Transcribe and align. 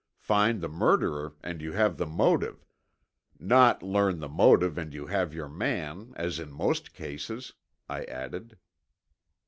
Find 0.17 0.61
the 0.61 0.67
murderer 0.67 1.35
and 1.43 1.61
you 1.61 1.73
have 1.73 1.97
the 1.97 2.07
motive, 2.07 2.65
not 3.37 3.83
learn 3.83 4.19
the 4.19 4.27
motive 4.27 4.75
and 4.75 4.91
you 4.95 5.05
have 5.05 5.31
your 5.31 5.47
man, 5.47 6.13
as 6.15 6.39
in 6.39 6.51
most 6.51 6.95
cases," 6.95 7.53
I 7.87 8.05
added. 8.05 8.57